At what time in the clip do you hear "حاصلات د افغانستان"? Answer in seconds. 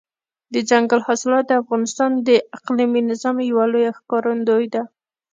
1.07-2.11